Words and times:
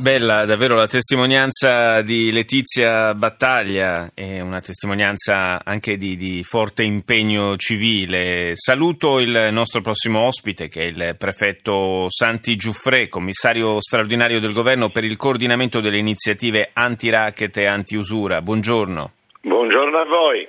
Bella 0.00 0.46
davvero 0.46 0.76
la 0.76 0.86
testimonianza 0.86 2.00
di 2.00 2.32
Letizia 2.32 3.12
Battaglia, 3.12 4.10
è 4.14 4.40
una 4.40 4.62
testimonianza 4.62 5.62
anche 5.62 5.98
di, 5.98 6.16
di, 6.16 6.42
forte 6.42 6.84
impegno 6.84 7.54
civile. 7.58 8.52
Saluto 8.54 9.20
il 9.20 9.50
nostro 9.52 9.82
prossimo 9.82 10.20
ospite 10.20 10.68
che 10.68 10.80
è 10.80 10.84
il 10.84 11.16
prefetto 11.18 12.06
Santi 12.08 12.56
Giuffre, 12.56 13.08
commissario 13.08 13.78
straordinario 13.78 14.40
del 14.40 14.54
governo 14.54 14.88
per 14.88 15.04
il 15.04 15.18
coordinamento 15.18 15.80
delle 15.80 15.98
iniziative 15.98 16.70
anti-racket 16.72 17.58
e 17.58 17.66
anti-usura. 17.66 18.40
Buongiorno. 18.40 19.12
Buongiorno 19.42 19.98
a 19.98 20.04
voi. 20.06 20.48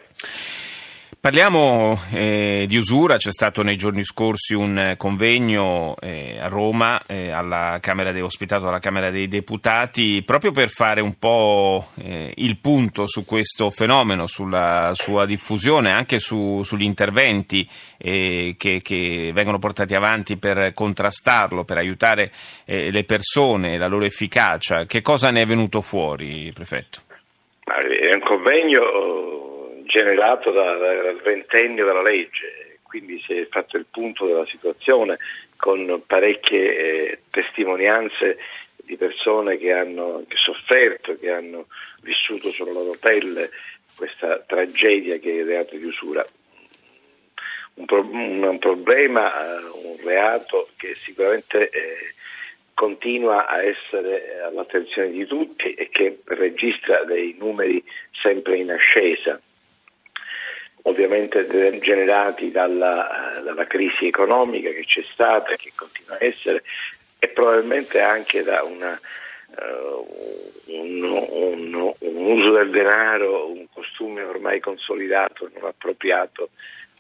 Parliamo 1.21 2.01
eh, 2.13 2.65
di 2.67 2.77
usura, 2.77 3.17
c'è 3.17 3.31
stato 3.31 3.61
nei 3.61 3.75
giorni 3.75 4.03
scorsi 4.03 4.55
un 4.55 4.95
convegno 4.97 5.95
eh, 6.01 6.39
a 6.39 6.47
Roma, 6.47 6.99
eh, 7.05 7.31
dei, 8.11 8.21
ospitato 8.23 8.67
alla 8.67 8.79
Camera 8.79 9.11
dei 9.11 9.27
Deputati, 9.27 10.23
proprio 10.25 10.49
per 10.49 10.71
fare 10.71 10.99
un 10.99 11.19
po' 11.19 11.89
eh, 12.01 12.33
il 12.37 12.57
punto 12.57 13.05
su 13.05 13.23
questo 13.23 13.69
fenomeno, 13.69 14.25
sulla 14.25 14.93
sua 14.95 15.27
diffusione, 15.27 15.91
anche 15.91 16.17
su, 16.17 16.63
sugli 16.63 16.81
interventi 16.81 17.69
eh, 17.99 18.55
che, 18.57 18.81
che, 18.81 19.29
vengono 19.31 19.59
portati 19.59 19.93
avanti 19.93 20.37
per 20.37 20.73
contrastarlo, 20.73 21.65
per 21.65 21.77
aiutare 21.77 22.31
eh, 22.65 22.89
le 22.89 23.03
persone, 23.03 23.77
la 23.77 23.85
loro 23.85 24.05
efficacia. 24.05 24.85
Che 24.85 25.01
cosa 25.01 25.29
ne 25.29 25.43
è 25.43 25.45
venuto 25.45 25.81
fuori, 25.81 26.51
Prefetto? 26.51 27.01
È 27.63 28.11
un 28.11 28.21
convegno 28.21 29.40
generato 29.91 30.51
da, 30.51 30.75
dal 30.77 31.19
ventennio 31.21 31.85
della 31.85 32.01
legge, 32.01 32.79
quindi 32.83 33.21
si 33.25 33.33
è 33.33 33.47
fatto 33.47 33.77
il 33.77 33.85
punto 33.91 34.25
della 34.25 34.45
situazione 34.45 35.17
con 35.57 36.01
parecchie 36.07 36.77
eh, 36.77 37.19
testimonianze 37.29 38.37
di 38.77 38.95
persone 38.95 39.57
che 39.57 39.71
hanno 39.73 40.23
che 40.27 40.37
sofferto, 40.37 41.15
che 41.15 41.29
hanno 41.29 41.67
vissuto 42.01 42.49
sulla 42.51 42.71
loro 42.71 42.95
pelle 42.99 43.49
questa 43.95 44.39
tragedia 44.47 45.17
che 45.17 45.29
è 45.29 45.39
il 45.41 45.45
reato 45.45 45.75
di 45.75 45.83
usura. 45.83 46.25
Un, 47.73 47.85
pro, 47.85 47.99
un 47.99 48.57
problema, 48.59 49.59
eh, 49.59 49.63
un 49.83 49.97
reato 50.03 50.69
che 50.77 50.95
sicuramente 50.95 51.69
eh, 51.69 52.13
continua 52.73 53.45
a 53.45 53.61
essere 53.63 54.41
all'attenzione 54.41 55.11
di 55.11 55.25
tutti 55.25 55.73
e 55.73 55.89
che 55.89 56.19
registra 56.25 57.03
dei 57.03 57.35
numeri 57.37 57.83
sempre 58.11 58.57
in 58.57 58.71
ascesa 58.71 59.39
ovviamente 60.83 61.47
generati 61.79 62.51
dalla, 62.51 63.39
dalla, 63.43 63.65
crisi 63.67 64.07
economica 64.07 64.69
che 64.69 64.85
c'è 64.85 65.03
stata 65.11 65.51
e 65.51 65.57
che 65.57 65.71
continua 65.75 66.15
a 66.15 66.25
essere 66.25 66.63
e 67.19 67.27
probabilmente 67.27 67.99
anche 67.99 68.41
da 68.41 68.63
una, 68.63 68.99
uh, 69.57 70.07
un, 70.73 71.03
un, 71.03 71.93
un, 71.99 72.25
uso 72.25 72.51
del 72.53 72.71
denaro, 72.71 73.51
un 73.51 73.67
costume 73.71 74.23
ormai 74.23 74.59
consolidato, 74.59 75.49
non 75.53 75.69
appropriato 75.69 76.49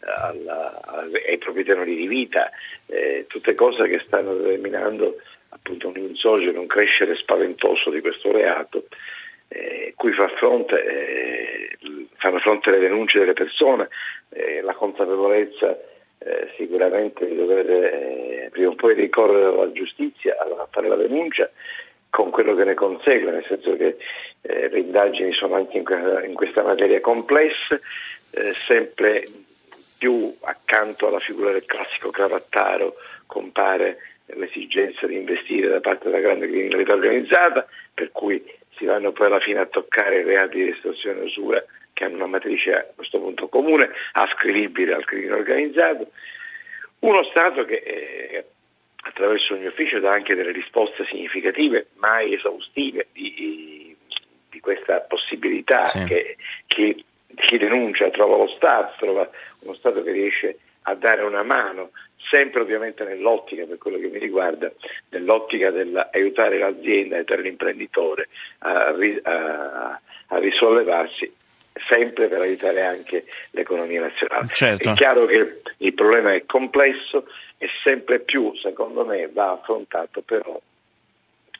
uh, 0.01 0.05
alla, 0.05 0.79
ai 1.25 1.39
propri 1.39 1.63
tenori 1.63 1.95
di 1.95 2.07
vita, 2.07 2.51
eh, 2.85 3.25
tutte 3.27 3.55
cose 3.55 3.87
che 3.87 4.03
stanno 4.05 4.35
determinando 4.35 5.17
appunto 5.49 5.87
un 5.87 5.97
insogeno, 5.97 6.59
un 6.59 6.67
crescere 6.67 7.15
spaventoso 7.15 7.89
di 7.89 7.99
questo 7.99 8.31
reato 8.31 8.85
eh, 9.53 9.93
cui 9.97 10.13
fa 10.13 10.29
fronte, 10.29 10.83
eh, 10.85 11.77
fanno 12.21 12.37
fronte 12.37 12.69
le 12.69 12.77
denunce 12.77 13.17
delle 13.17 13.33
persone, 13.33 13.89
eh, 14.29 14.61
la 14.61 14.75
consapevolezza 14.75 15.75
eh, 16.19 16.51
sicuramente 16.55 17.25
di 17.27 17.35
dover 17.35 17.67
eh, 17.67 18.49
prima 18.51 18.69
o 18.69 18.75
poi 18.75 18.93
ricorrere 18.93 19.45
alla 19.45 19.71
giustizia 19.71 20.35
a 20.37 20.67
fare 20.69 20.87
la 20.87 20.95
denuncia 20.95 21.49
con 22.11 22.29
quello 22.29 22.53
che 22.53 22.63
ne 22.63 22.75
consegue, 22.75 23.31
nel 23.31 23.45
senso 23.47 23.75
che 23.75 23.97
eh, 24.41 24.69
le 24.69 24.79
indagini 24.79 25.33
sono 25.33 25.55
anche 25.55 25.77
in 25.77 26.25
in 26.27 26.33
questa 26.35 26.61
materia 26.61 26.99
complesse, 26.99 27.81
sempre 28.65 29.25
più 29.97 30.33
accanto 30.41 31.07
alla 31.07 31.19
figura 31.19 31.51
del 31.51 31.65
classico 31.65 32.11
cravattaro 32.11 32.95
compare 33.25 33.97
l'esigenza 34.27 35.05
di 35.07 35.15
investire 35.15 35.67
da 35.67 35.79
parte 35.79 36.05
della 36.05 36.21
grande 36.21 36.47
criminalità 36.47 36.93
organizzata, 36.93 37.65
per 37.93 38.11
cui 38.11 38.43
si 38.77 38.85
vanno 38.85 39.11
poi 39.11 39.27
alla 39.27 39.39
fine 39.39 39.59
a 39.59 39.65
toccare 39.65 40.19
i 40.19 40.23
reati 40.23 40.63
di 40.63 40.69
estorsione 40.69 41.21
e 41.21 41.25
usura 41.25 41.65
che 42.01 42.07
hanno 42.07 42.15
una 42.15 42.25
matrice 42.25 42.73
a 42.73 42.85
questo 42.95 43.19
punto 43.19 43.47
comune, 43.47 43.91
ascrivibile 44.13 44.93
al 44.95 45.05
crimine 45.05 45.33
organizzato. 45.33 46.11
Uno 46.99 47.23
Stato 47.25 47.63
che 47.65 47.75
eh, 47.75 48.45
attraverso 49.03 49.53
il 49.53 49.59
mio 49.59 49.69
ufficio 49.69 49.99
dà 49.99 50.09
anche 50.09 50.33
delle 50.33 50.51
risposte 50.51 51.05
significative, 51.05 51.87
mai 51.97 52.33
esaustive, 52.33 53.07
di, 53.11 53.95
di 54.49 54.59
questa 54.59 54.99
possibilità 55.01 55.85
sì. 55.85 56.03
che 56.05 56.37
chi, 56.65 57.03
chi 57.35 57.57
denuncia 57.57 58.09
trova 58.09 58.37
lo 58.37 58.47
Stato, 58.47 58.93
trova 58.97 59.29
uno 59.59 59.73
Stato 59.75 60.01
che 60.01 60.11
riesce 60.11 60.57
a 60.83 60.95
dare 60.95 61.21
una 61.21 61.43
mano 61.43 61.91
sempre 62.29 62.61
ovviamente 62.61 63.03
nell'ottica, 63.03 63.65
per 63.65 63.77
quello 63.77 63.99
che 63.99 64.07
mi 64.07 64.17
riguarda, 64.17 64.71
nell'ottica 65.09 65.69
dell'aiutare 65.69 66.57
l'azienda, 66.57 67.17
aiutare 67.17 67.41
l'imprenditore 67.41 68.29
a, 68.59 68.95
a, 69.23 70.01
a 70.27 70.37
risollevarsi 70.37 71.31
sempre 71.87 72.27
per 72.27 72.41
aiutare 72.41 72.81
anche 72.81 73.25
l'economia 73.51 74.01
nazionale. 74.01 74.47
Certo. 74.47 74.91
È 74.91 74.93
chiaro 74.93 75.25
che 75.25 75.61
il 75.77 75.93
problema 75.93 76.33
è 76.33 76.45
complesso 76.45 77.27
e 77.57 77.67
sempre 77.83 78.19
più, 78.19 78.53
secondo 78.55 79.05
me, 79.05 79.29
va 79.31 79.51
affrontato 79.51 80.21
però 80.21 80.59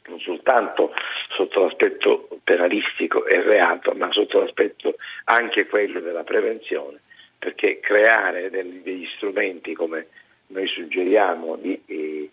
non 0.04 0.18
soltanto 0.18 0.92
sotto 1.28 1.62
l'aspetto 1.62 2.28
penalistico 2.42 3.24
e 3.24 3.40
reato, 3.40 3.92
ma 3.92 4.10
sotto 4.10 4.40
l'aspetto 4.40 4.96
anche 5.24 5.66
quello 5.66 6.00
della 6.00 6.24
prevenzione, 6.24 7.00
perché 7.38 7.78
creare 7.80 8.50
degli, 8.50 8.80
degli 8.82 9.06
strumenti 9.14 9.74
come 9.74 10.08
noi 10.48 10.66
suggeriamo 10.66 11.56
di, 11.56 11.80
eh, 11.86 12.30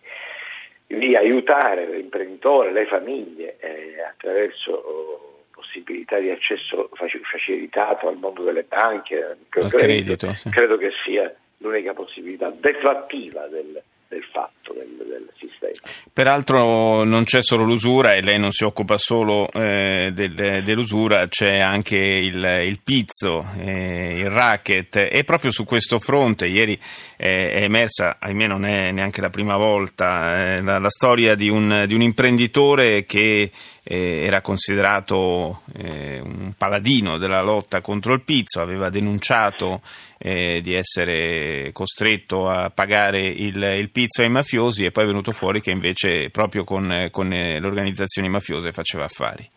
di 0.87 1.15
aiutare 1.15 1.87
l'imprenditore, 1.87 2.71
le 2.71 2.85
famiglie 2.87 3.57
eh, 3.59 4.01
attraverso 4.01 5.28
possibilità 5.59 6.17
di 6.19 6.29
accesso 6.29 6.89
facilitato 7.23 8.07
al 8.07 8.17
mondo 8.17 8.43
delle 8.43 8.63
banche, 8.63 9.37
al 9.49 9.71
credito, 9.71 10.33
sì. 10.33 10.49
credo 10.49 10.77
che 10.77 10.91
sia 11.03 11.33
l'unica 11.57 11.93
possibilità 11.93 12.49
deflattiva 12.49 13.47
del, 13.47 13.81
del 14.07 14.23
fatto 14.31 14.73
del, 14.73 14.95
del, 14.97 15.29
sistema. 15.37 15.73
Peraltro 16.11 17.03
non 17.03 17.23
c'è 17.25 17.41
solo 17.41 17.63
l'usura 17.63 18.13
e 18.13 18.21
lei 18.21 18.39
non 18.39 18.51
si 18.51 18.63
occupa 18.63 18.97
solo 18.97 19.49
eh, 19.51 20.11
del, 20.13 20.63
dell'usura, 20.63 21.27
c'è 21.27 21.59
anche 21.59 21.97
il, 21.97 22.61
il 22.65 22.79
pizzo, 22.83 23.45
eh, 23.59 24.19
il 24.19 24.29
racket 24.29 24.95
e 25.11 25.23
proprio 25.25 25.51
su 25.51 25.65
questo 25.65 25.99
fronte 25.99 26.47
ieri 26.47 26.79
eh, 27.17 27.51
è 27.51 27.63
emersa, 27.63 28.17
ahimè 28.19 28.47
non 28.47 28.65
è 28.65 28.91
neanche 28.91 29.21
la 29.21 29.29
prima 29.29 29.57
volta, 29.57 30.53
eh, 30.53 30.61
la, 30.61 30.79
la, 30.79 30.89
storia 30.89 31.35
di 31.35 31.49
un, 31.49 31.83
di 31.85 31.93
un 31.93 32.01
imprenditore 32.01 33.03
che 33.03 33.51
eh, 33.91 34.23
era 34.23 34.41
considerato 34.41 35.61
eh, 35.75 36.19
un 36.19 36.53
paladino 36.55 37.17
della 37.17 37.41
lotta 37.41 37.81
contro 37.81 38.13
il 38.13 38.21
pizzo, 38.23 38.61
aveva 38.61 38.89
denunciato 38.89 39.81
eh, 40.19 40.61
di 40.61 40.75
essere 40.75 41.71
costretto 41.73 42.47
a 42.47 42.69
pagare 42.69 43.25
il, 43.25 43.55
il, 43.79 43.89
pizzo 43.89 44.21
ai 44.21 44.29
mafiosi 44.29 44.85
e 44.85 44.91
poi 44.91 45.05
è 45.05 45.07
venuto 45.07 45.31
fuori 45.31 45.59
che 45.59 45.71
invece 45.71 46.29
proprio 46.29 46.63
con, 46.63 47.07
con 47.09 47.29
le 47.29 47.59
organizzazioni 47.65 48.29
mafiose 48.29 48.71
faceva 48.71 49.05
affari. 49.05 49.49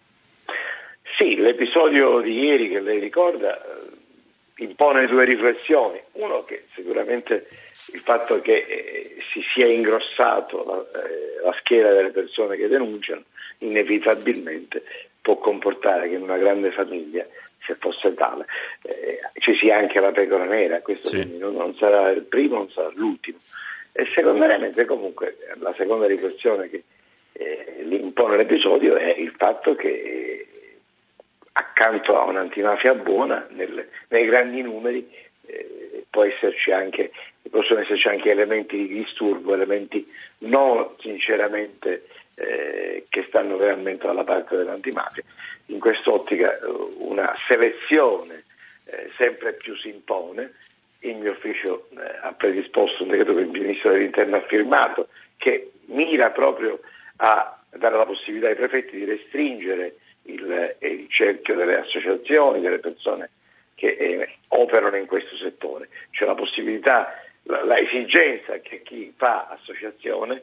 Sì, 1.19 1.37
l'episodio 1.37 2.20
di 2.20 2.32
ieri 2.32 2.70
che 2.70 2.81
lei 2.81 3.00
ricorda 3.00 3.55
eh, 3.55 4.64
impone 4.64 5.06
due 5.08 5.26
riflessioni. 5.26 6.00
Uno 6.12 6.43
che 6.43 6.64
sicuramente 6.75 7.46
il 7.93 8.00
fatto 8.00 8.40
che 8.40 8.56
eh, 8.56 9.17
si 9.32 9.43
sia 9.52 9.67
ingrossato 9.67 10.64
la, 10.64 11.00
eh, 11.00 11.43
la, 11.43 11.55
schiera 11.58 11.93
delle 11.93 12.11
persone 12.11 12.56
che 12.56 12.69
denunciano 12.69 13.25
inevitabilmente 13.58 14.82
può 15.20 15.38
comportare 15.38 16.08
che 16.08 16.17
in 16.17 16.23
una 16.23 16.37
grande 16.37 16.73
famiglia, 16.73 17.25
se 17.64 17.76
fosse 17.79 18.12
tale, 18.14 18.44
eh, 18.82 19.19
ci 19.38 19.55
sia 19.55 19.79
anche 19.79 20.00
la 20.00 20.11
pecora 20.11 20.44
nera, 20.44 20.82
questo 20.82 21.08
sì. 21.08 21.38
non, 21.38 21.55
non, 21.55 21.75
sarà 21.76 22.11
il 22.11 22.23
primo, 22.23 22.56
non 22.56 22.70
sarà 22.70 22.90
l'ultimo. 22.94 23.38
E 23.93 24.06
secondariamente 24.14 24.85
comunque 24.85 25.37
la 25.61 25.73
seconda 25.76 26.06
riflessione 26.06 26.69
che 26.69 26.82
eh, 27.32 27.87
impone 27.88 28.37
l'episodio 28.37 28.96
è 28.96 29.14
il 29.17 29.32
fatto 29.37 29.75
che 29.75 29.88
eh, 29.88 30.49
accanto 31.52 32.19
a 32.19 32.25
un'antimafia 32.25 32.94
buona, 32.94 33.46
nel, 33.50 33.88
nei 34.08 34.26
grandi 34.26 34.61
numeri, 34.62 35.08
eh, 35.46 36.05
può 36.11 36.25
esserci 36.25 36.73
anche, 36.73 37.12
possono 37.50 37.80
esserci 37.80 38.08
anche 38.08 38.30
elementi 38.30 38.76
di 38.76 38.88
disturbo, 38.88 39.54
elementi 39.54 40.06
non 40.38 40.94
sinceramente 40.98 42.06
eh, 42.34 43.04
che 43.08 43.24
stanno 43.28 43.56
veramente 43.56 44.06
dalla 44.06 44.24
parte 44.24 44.56
dell'antimafia. 44.56 45.22
In 45.66 45.78
quest'ottica 45.78 46.52
eh, 46.52 46.66
una 46.98 47.34
selezione 47.46 48.44
eh, 48.84 49.10
sempre 49.16 49.54
più 49.54 49.76
si 49.76 49.88
impone. 49.88 50.54
Il 51.00 51.16
mio 51.16 51.32
ufficio 51.32 51.88
eh, 51.90 52.18
ha 52.22 52.32
predisposto 52.32 53.02
un 53.02 53.10
decreto 53.10 53.34
che 53.34 53.40
il 53.40 53.48
Ministro 53.48 53.90
dell'Interno 53.90 54.36
ha 54.36 54.42
firmato 54.42 55.08
che 55.36 55.72
mira 55.86 56.30
proprio 56.30 56.80
a 57.16 57.58
dare 57.70 57.96
la 57.96 58.06
possibilità 58.06 58.48
ai 58.48 58.54
prefetti 58.54 58.96
di 58.96 59.04
restringere 59.04 59.96
il, 60.24 60.76
il 60.80 61.06
cerchio 61.08 61.54
delle 61.54 61.78
associazioni, 61.78 62.60
delle 62.60 62.78
persone 62.78 63.30
che 63.74 63.96
eh, 63.98 64.28
operano 64.48 64.96
in 64.96 65.06
questo 65.06 65.36
settore. 65.36 65.88
C'è 66.10 66.24
la 66.24 66.34
possibilità, 66.34 67.12
la, 67.44 67.64
la 67.64 67.78
esigenza 67.78 68.58
che 68.60 68.82
chi 68.82 69.12
fa 69.16 69.48
associazione 69.48 70.42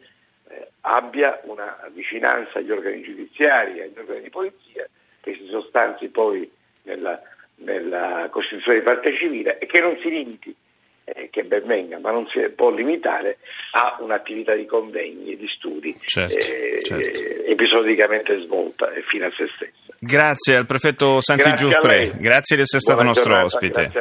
eh, 0.49 0.67
abbia 0.81 1.39
una 1.43 1.77
vicinanza 1.93 2.59
agli 2.59 2.71
organi 2.71 3.01
giudiziari, 3.01 3.81
agli 3.81 3.97
organi 3.97 4.23
di 4.23 4.29
polizia, 4.29 4.87
che 5.21 5.33
si 5.33 5.47
sostanzi 5.47 6.07
poi 6.07 6.49
nella, 6.83 7.21
nella 7.55 8.27
Costituzione 8.31 8.79
di 8.79 8.83
parte 8.83 9.15
civile 9.15 9.57
e 9.59 9.65
che 9.65 9.79
non 9.79 9.97
si 10.01 10.09
limiti 10.09 10.55
eh, 11.13 11.29
che 11.31 11.43
ben 11.43 11.65
venga, 11.65 11.99
ma 11.99 12.11
non 12.11 12.27
si 12.27 12.39
può 12.55 12.71
limitare 12.71 13.37
a 13.71 13.97
un'attività 13.99 14.53
di 14.55 14.65
convegni 14.65 15.33
e 15.33 15.37
di 15.37 15.47
studi 15.47 15.97
certo, 16.05 16.37
eh, 16.37 16.81
certo. 16.81 17.19
episodicamente 17.45 18.39
svolta 18.39 18.91
e 18.91 19.01
fino 19.03 19.25
a 19.25 19.31
se 19.35 19.47
stessa. 19.55 19.95
Grazie 19.99 20.55
al 20.55 20.65
prefetto 20.65 21.19
Santi 21.19 21.49
Grazie 21.49 21.67
Giuffre, 21.67 22.11
grazie 22.17 22.55
di 22.55 22.61
essere 22.61 22.79
stato 22.79 23.03
Buona 23.03 23.09
nostro 23.09 23.33
giornata, 23.33 23.45
ospite. 23.45 23.91